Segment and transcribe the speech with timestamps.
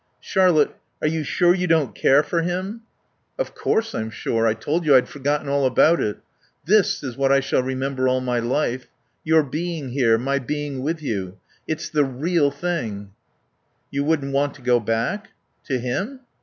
[0.19, 2.81] "Charlotte are you sure you don't care for him?"
[3.37, 4.47] "Of course I'm sure.
[4.47, 6.17] I told you I'd forgotten all about it.
[6.65, 8.87] This is what I shall remember all my life.
[9.23, 11.37] Your being here, my being with you.
[11.67, 13.11] It's the real thing."
[13.91, 15.33] "You wouldn't want to go back?"
[15.65, 16.21] "To him?"